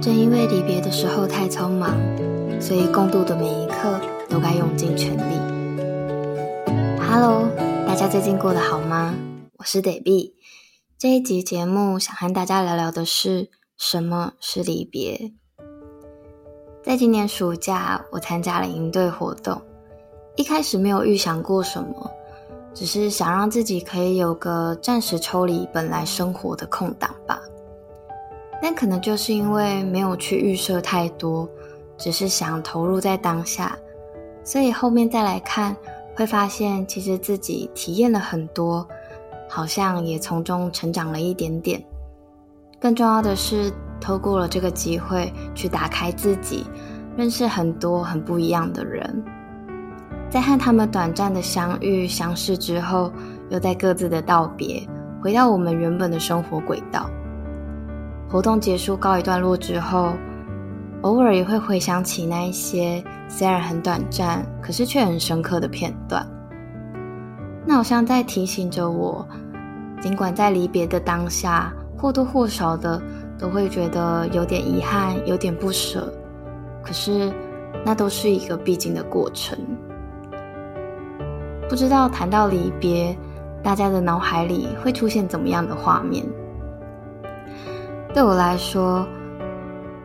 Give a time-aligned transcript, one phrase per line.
[0.00, 1.92] 正因为离别的时候太匆忙，
[2.60, 5.36] 所以共度的每一刻都该用尽全力。
[7.00, 7.48] Hello，
[7.84, 9.12] 大家最近过得好吗？
[9.58, 10.34] 我是 Debbie。
[10.96, 15.32] 这一集节目想和大家聊聊的是什么是离别。
[16.84, 19.60] 在今年暑假，我参加了营队活动，
[20.36, 22.08] 一开始没有预想过什么，
[22.72, 27.40] 只是想让自己可以有个暂时抽离本来生活的空档吧。
[28.70, 31.48] 但可能就是因为没有去预设太多，
[31.96, 33.74] 只是想投入在当下，
[34.44, 35.74] 所以后面再来看，
[36.14, 38.86] 会发现其实自己体验了很多，
[39.48, 41.82] 好像也从中成长了一点点。
[42.78, 46.66] 更重要的是，透过了这个机会去打开自己，
[47.16, 49.24] 认识很多很不一样的人，
[50.28, 53.10] 在和他们短暂的相遇、相识之后，
[53.48, 54.86] 又在各自的道别，
[55.22, 57.08] 回到我们原本的生活轨道。
[58.30, 60.12] 活动结束告一段落之后，
[61.00, 66.26] 偶尔也会回想起那一些虽然很短暂，可是却很深刻的片段。
[67.64, 69.26] 那好像在提醒着我，
[70.02, 73.00] 尽管在离别的当下，或多或少的
[73.38, 76.12] 都会觉得有点遗憾，有点不舍。
[76.82, 77.32] 可是
[77.82, 79.58] 那都是一个必经的过程。
[81.66, 83.16] 不知道谈到离别，
[83.62, 86.26] 大家的脑海里会出现怎么样的画面？
[88.14, 89.06] 对我来说，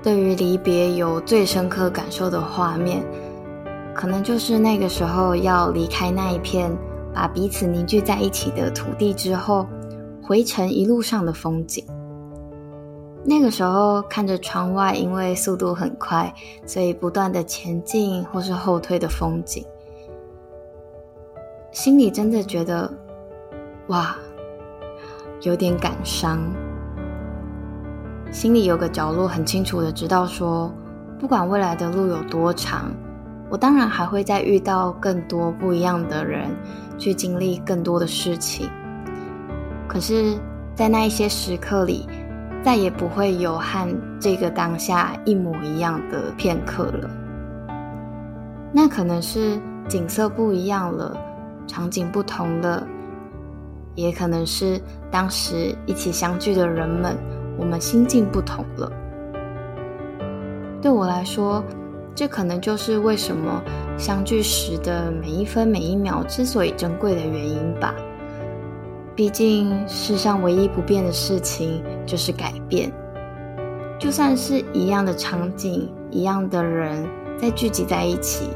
[0.04, 3.04] 对于离别有最深刻感受的画面，
[3.96, 6.70] 可能就是那个时候要离开那一片
[7.14, 9.66] 把彼此凝聚在一起的土地之后，
[10.22, 11.84] 回程一路上的风景。
[13.24, 16.32] 那个时候看着窗外，因为速度很快，
[16.66, 19.66] 所以不断的前进或是后退的风景，
[21.72, 22.92] 心里真的觉得，
[23.88, 24.14] 哇，
[25.42, 26.38] 有点感伤。
[28.34, 30.74] 心里有个角落，很清楚的知道说，
[31.20, 32.92] 不管未来的路有多长，
[33.48, 36.50] 我当然还会再遇到更多不一样的人，
[36.98, 38.68] 去经历更多的事情。
[39.88, 40.36] 可是，
[40.74, 42.08] 在那一些时刻里，
[42.64, 43.88] 再也不会有和
[44.20, 47.10] 这个当下一模一样的片刻了。
[48.74, 51.16] 那可能是景色不一样了，
[51.68, 52.84] 场景不同了，
[53.94, 57.16] 也可能是当时一起相聚的人们。
[57.64, 58.92] 我们心境不同了。
[60.82, 61.64] 对我来说，
[62.14, 63.64] 这可能就是为什么
[63.98, 67.96] 相聚时的每一分每一秒之所以珍贵的原因吧。
[69.16, 72.92] 毕竟世上唯一不变的事情就是改变。
[73.98, 77.08] 就算是一样的场景、一样的人
[77.40, 78.50] 在聚集在一起，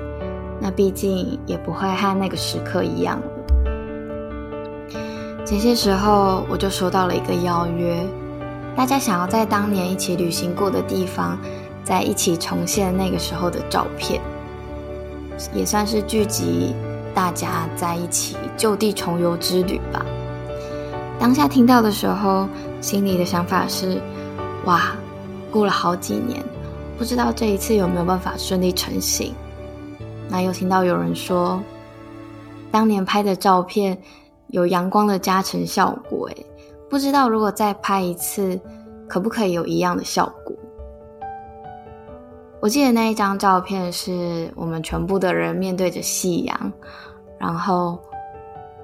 [0.59, 3.25] 那毕竟也不会和那个时刻一样了。
[5.45, 8.05] 前些时候，我就收到了一个邀约。
[8.77, 11.35] 大家想要在当年一起旅行过的地方，
[11.83, 14.21] 在一起重现那个时候的照片，
[15.51, 16.75] 也算是聚集
[17.11, 20.05] 大家在一起就地重游之旅吧。
[21.19, 22.47] 当下听到的时候，
[22.79, 23.99] 心里的想法是：
[24.65, 24.95] 哇，
[25.49, 26.43] 过了好几年，
[26.99, 29.33] 不知道这一次有没有办法顺利成行。
[30.29, 31.59] 那又听到有人说，
[32.69, 33.97] 当年拍的照片
[34.49, 36.45] 有阳光的加成效果，诶
[36.89, 38.59] 不知道如果再拍一次，
[39.07, 40.55] 可不可以有一样的效果？
[42.59, 46.73] 我记得那一张照片是我们全部的人面对着夕阳，
[47.37, 47.99] 然后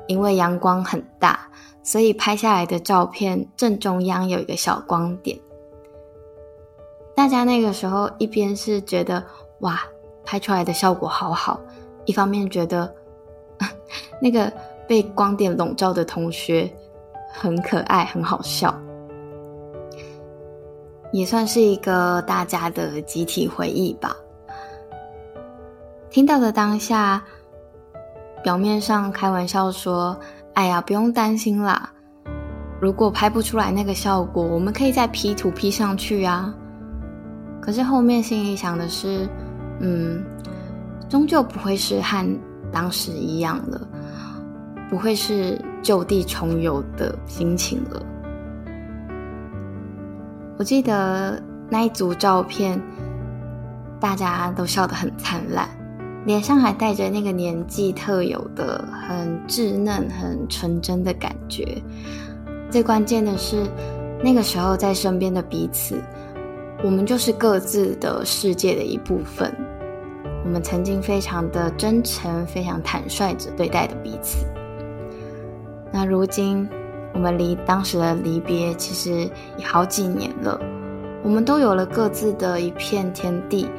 [0.07, 1.49] 因为阳光很大，
[1.81, 5.39] 所以拍下来的照片正中央有一个小光点。
[7.15, 9.23] 大家那个时候一边是觉得
[9.59, 9.81] 哇，
[10.25, 11.59] 拍出来的效果好好，
[12.05, 12.93] 一方面觉得
[14.21, 14.51] 那个
[14.87, 16.71] 被光点笼罩的同学。
[17.35, 18.73] 很可爱，很好笑，
[21.11, 24.15] 也算是一个大家的集体回忆吧。
[26.11, 27.23] 听到的当下，
[28.43, 30.15] 表面上开玩笑说
[30.53, 31.91] ：“哎呀，不用担心啦，
[32.79, 36.53] 如果拍不出来那个效果，我们可以再 P 图 P 上去啊。”
[37.59, 39.27] 可是后面心里想的是
[39.81, 40.23] ：“嗯，
[41.09, 42.39] 终究不会是和
[42.71, 43.87] 当时一样了。”
[44.93, 48.05] 不会是就地重游的心情了。
[50.55, 52.79] 我记得那一组照片，
[53.99, 55.67] 大家都笑得很灿烂，
[56.27, 61.65] 脸上还带着那个年纪特有的很稚嫩、很纯真的感觉。
[62.69, 63.65] 最关键的是，
[64.23, 65.99] 那个时候在身边的彼此，
[66.83, 69.51] 我们就是各自的世界的一部分。
[70.45, 74.45] 我们曾经非常的真诚、非常坦率着对待的彼此。
[75.95, 76.67] 那如今，
[77.13, 80.59] 我们离当时的离别其实也好几年了。
[81.21, 83.69] 我们都有了各自的一片天地，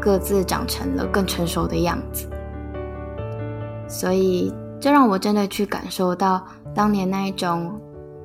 [0.00, 2.26] 各自长成了更成熟的样子。
[3.86, 6.42] 所以，这让我真的去感受到
[6.74, 7.78] 当年那一种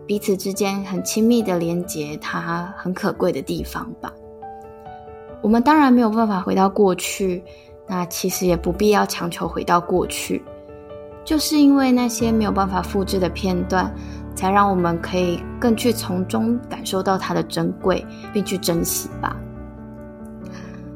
[0.08, 4.14] 彼此之间很亲密的连结，它很可贵的地方吧。
[5.42, 7.44] 我们当然没有办法回到过去，
[7.86, 10.42] 那其实也不必要强求回到过去，
[11.26, 13.94] 就是因为那些没有办法复制的片段。
[14.36, 19.34] 才让我们可以更去从中感受到它的珍贵，并去珍惜吧。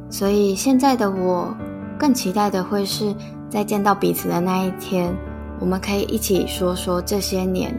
[0.09, 1.55] 所以现在的我
[1.97, 3.15] 更期待的会是
[3.49, 5.15] 在见到彼此的那一天，
[5.57, 7.73] 我们可以一起说说这些年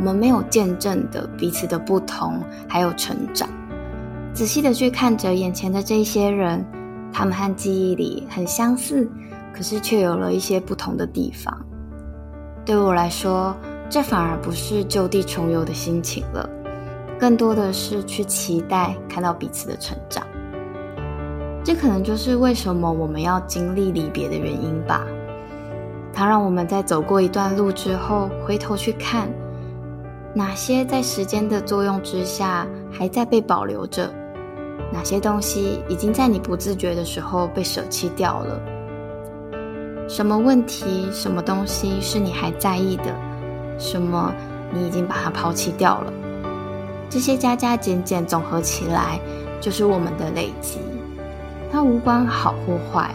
[0.00, 3.48] 我们没有见证的彼此的不同，还有成长。
[4.32, 6.66] 仔细的去看着眼前的这些人，
[7.12, 9.08] 他们和记忆里很相似，
[9.54, 11.56] 可是却有了一些不同的地方。
[12.64, 13.56] 对我来说。
[13.90, 16.48] 这反而不是就地重游的心情了，
[17.20, 20.26] 更多的是去期待看到彼此的成长。
[21.62, 25.06] 这可能就是为什么我们要经历离别的原因吧。
[26.12, 29.28] 它让我们在走过一段路之后，回头去看
[30.34, 34.12] 哪些在时间的作用之下还在被保留着，
[34.90, 38.60] 哪些东西已经在你不自觉的时候被舍弃掉了。
[40.08, 43.04] 什么问题、什么东西是你还在意的？
[43.78, 44.32] 什么？
[44.72, 46.12] 你已经把它抛弃掉了？
[47.08, 49.20] 这些加加减减总合起来，
[49.60, 50.78] 就是我们的累积。
[51.70, 53.10] 它无关好或坏。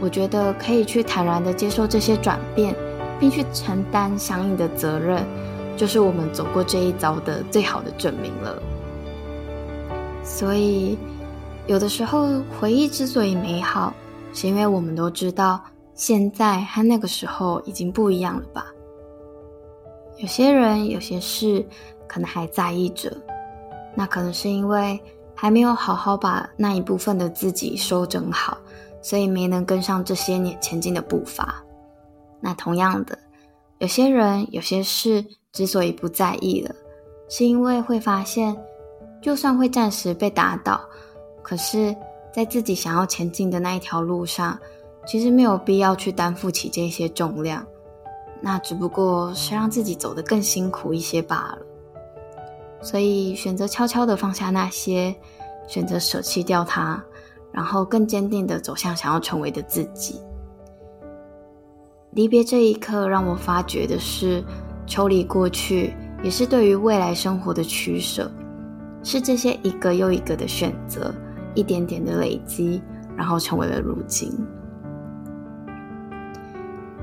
[0.00, 2.74] 我觉得可以去坦然的接受这些转变，
[3.18, 5.24] 并去承担相应的责任，
[5.76, 8.62] 就是我们走过这一遭的最好的证明了。
[10.22, 10.98] 所以，
[11.66, 12.28] 有的时候
[12.60, 13.92] 回忆之所以美好，
[14.32, 15.60] 是因为我们都知道，
[15.94, 18.66] 现在和那个时候已经不一样了吧。
[20.16, 21.66] 有些人、有些事，
[22.06, 23.16] 可能还在意着，
[23.94, 25.00] 那可能是因为
[25.34, 28.58] 还没有好好把那一部分的自己收整好，
[29.02, 31.62] 所以没能跟上这些年前进的步伐。
[32.40, 33.18] 那同样的，
[33.78, 36.74] 有些人、有些事之所以不在意了，
[37.28, 38.56] 是因为会发现，
[39.20, 40.80] 就算会暂时被打倒，
[41.42, 41.94] 可是，
[42.32, 44.58] 在自己想要前进的那一条路上，
[45.06, 47.64] 其实没有必要去担负起这些重量。
[48.40, 51.58] 那只不过是让自己走得更辛苦一些罢了，
[52.82, 55.14] 所以选择悄悄的放下那些，
[55.66, 57.02] 选择舍弃掉它，
[57.50, 60.20] 然后更坚定的走向想要成为的自己。
[62.10, 64.44] 离别这一刻，让我发觉的是，
[64.86, 68.30] 抽离过去，也是对于未来生活的取舍，
[69.02, 71.14] 是这些一个又一个的选择，
[71.54, 72.82] 一点点的累积，
[73.16, 74.30] 然后成为了如今。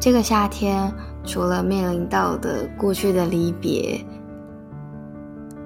[0.01, 0.91] 这个夏天。
[1.23, 4.03] 除了面临到的过去的离别，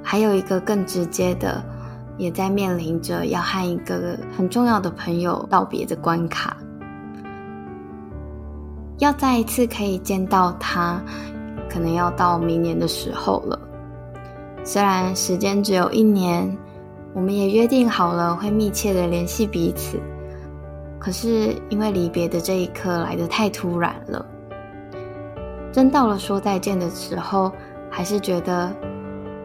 [0.04, 1.64] 还有一个更直接的，
[2.18, 6.58] 也在面临着要和一个很重要的朋友道别的关卡。
[8.98, 11.02] 要再一次可以见到他，
[11.70, 13.58] 可能要到明年的时候了。
[14.66, 16.54] 虽然时间只有一年，
[17.14, 19.98] 我们也约定好了会密切的联系彼此，
[21.00, 24.25] 可是因为离别的这一刻来得太突然了。
[25.71, 27.51] 真到了说再见的时候，
[27.89, 28.74] 还是觉得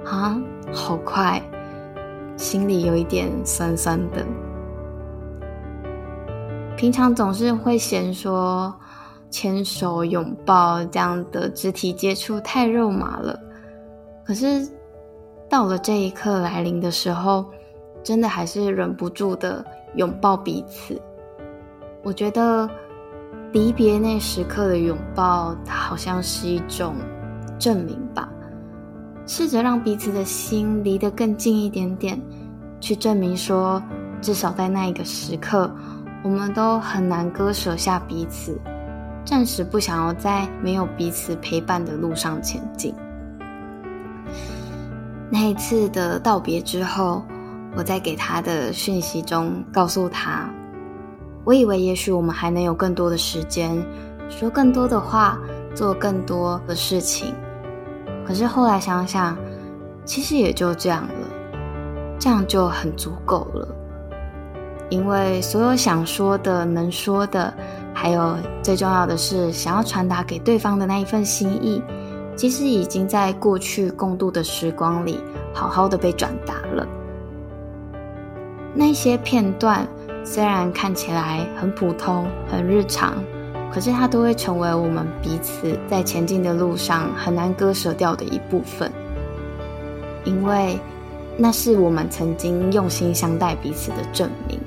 [0.05, 0.41] 啊，
[0.73, 1.43] 好快，
[2.37, 4.25] 心里有一点酸酸的。
[6.77, 8.75] 平常总是会嫌说
[9.29, 13.39] 牵手、拥抱这样的肢体接触太肉麻了，
[14.25, 14.67] 可是
[15.49, 17.45] 到了这一刻来临的时候，
[18.03, 19.65] 真的还是忍不住的
[19.97, 20.99] 拥抱彼此。
[22.03, 22.69] 我觉得。
[23.53, 26.95] 离别那时刻的拥抱，它好像是一种
[27.59, 28.29] 证明吧。
[29.27, 32.17] 试着让彼此的心离得更近一点点，
[32.81, 33.83] 去证明说，
[34.23, 35.69] 至少在那一个时刻，
[36.23, 38.57] 我们都很难割舍下彼此，
[39.25, 42.95] 暂时不想要在没有彼此陪伴的路上前进。
[45.29, 47.25] 那一次的道别之后，
[47.77, 50.49] 我在给他的讯息中告诉他。
[51.51, 53.77] 我以为也许我们还能有更多的时间，
[54.29, 55.37] 说更多的话，
[55.75, 57.35] 做更多的事情。
[58.25, 59.37] 可是后来想想，
[60.05, 61.29] 其实也就这样了，
[62.21, 63.67] 这样就很足够了。
[64.91, 67.53] 因为所有想说的、能说的，
[67.93, 71.83] 还有最重要的是想要传达给对方的那一份心意，
[72.37, 75.19] 其实已经在过去共度的时光里，
[75.53, 76.87] 好好的被转达了。
[78.73, 79.85] 那些片段。
[80.25, 83.15] 虽然看起来很普通、很日常，
[83.73, 88.91] 可是它都会成为我们彼此在前进的路上很难割舍掉的一部分。
[90.25, 90.79] 因为
[91.37, 94.61] 那是我们曾经用心相待彼此的证明。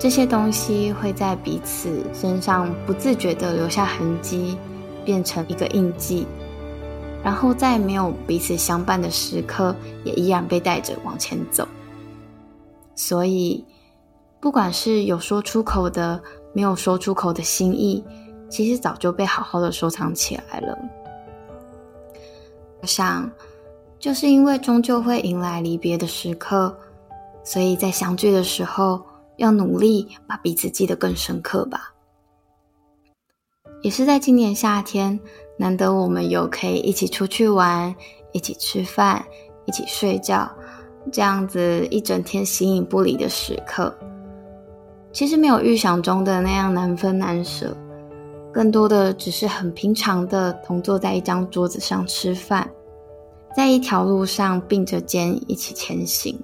[0.00, 4.56] 这些东西会在彼此身上不自觉地留下痕迹，
[5.04, 6.24] 变成一个印记，
[7.24, 11.66] 然后在没有彼此相伴的时刻，也依然被带着往前走。
[12.98, 13.64] 所以，
[14.40, 16.20] 不管是有说出口的，
[16.52, 18.04] 没有说出口的心意，
[18.50, 20.76] 其实早就被好好的收藏起来了。
[22.82, 23.30] 我想，
[24.00, 26.76] 就是因为终究会迎来离别的时刻，
[27.44, 29.00] 所以在相聚的时候。
[29.38, 31.94] 要努力把彼此记得更深刻吧。
[33.82, 35.20] 也是在今年夏天，
[35.56, 37.94] 难得我们有可以一起出去玩、
[38.32, 39.24] 一起吃饭、
[39.64, 40.50] 一起睡觉，
[41.10, 43.94] 这样子一整天形影不离的时刻。
[45.12, 47.76] 其实没有预想中的那样难分难舍，
[48.52, 52.70] 更多的只是很平常的同坐在一张桌子上吃饭，
[53.56, 56.38] 在一条路上并着肩一起前行。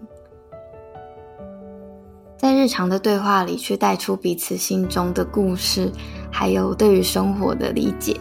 [2.37, 5.91] 在日常的对话里，去带出彼此心中的故事，
[6.31, 8.19] 还有对于生活的理解。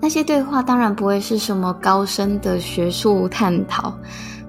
[0.00, 3.96] 那些对话当然不会是什么高深的学术探讨，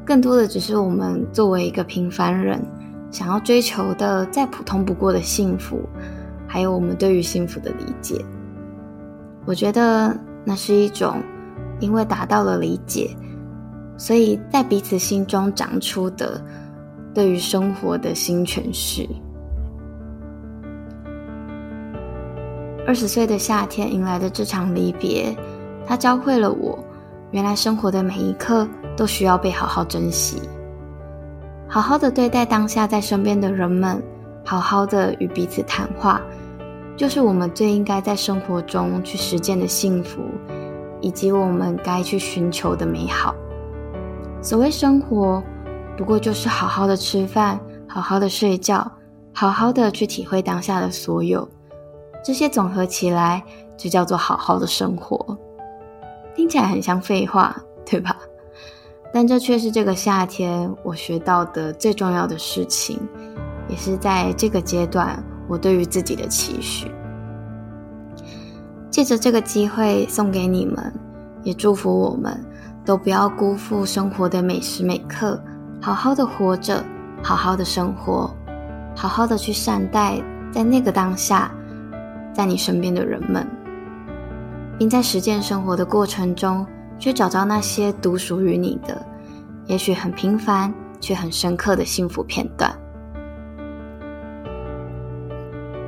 [0.06, 2.64] 更多的只是我们作为一个平凡人，
[3.12, 5.82] 想要追求的再普通不过的幸福，
[6.48, 8.24] 还有我们对于幸福的理解。
[9.46, 11.22] 我觉得那是一种
[11.80, 13.10] 因为达到了理解，
[13.98, 16.42] 所以在彼此心中长出的。
[17.16, 19.08] 对于生活的新诠释。
[22.86, 25.34] 二十岁的夏天迎来的这场离别，
[25.88, 26.78] 它教会了我，
[27.32, 30.42] 原来生活的每一刻都需要被好好珍惜，
[31.68, 34.02] 好好的对待当下在身边的人们，
[34.44, 36.22] 好好的与彼此谈话，
[36.96, 40.22] 就是我们最应该在生活中去实践的幸福，
[41.02, 43.36] 以及我们该去寻求的美好。
[44.42, 45.44] 所谓生活。
[45.98, 48.86] 不过就是好好的吃饭，好好的睡觉，
[49.34, 51.48] 好好的去体会当下的所有，
[52.22, 53.42] 这些总合起来
[53.78, 55.38] 就叫做好好的生活。
[56.36, 58.14] 听起来很像废话，对吧？
[59.16, 63.00] 但这却是这个夏天我学到的最重要的事情，
[63.70, 66.92] 也是在这个阶段我对于自己的期许。
[68.90, 70.94] 借着这个机会送给你们，
[71.44, 72.38] 也祝福我们
[72.84, 75.42] 都不要辜负生活的每时每刻。
[75.82, 76.84] 好好的活着，
[77.24, 78.30] 好好的生活，
[78.98, 81.50] 好好的去善待在那个当下，
[82.34, 83.48] 在你身边的人们，
[84.78, 86.68] 并在实践生活的过程中，
[86.98, 89.06] 去找到那些独属于你的，
[89.66, 92.72] 也许很平凡却很深刻的幸福片段。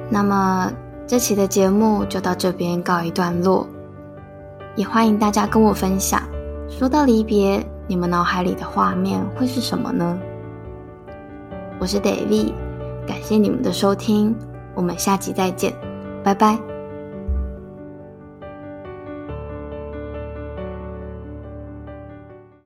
[0.09, 0.71] 那么
[1.05, 3.67] 这期的节目就到这边告一段落，
[4.75, 6.21] 也欢迎大家跟我分享。
[6.69, 7.65] 说到离别。
[7.89, 10.19] 你们脑海里的画面会是什么呢？
[11.79, 12.51] 我是 David，
[13.07, 14.35] 感谢你们的收听，
[14.75, 15.73] 我们下集再见，
[16.21, 16.66] 拜拜。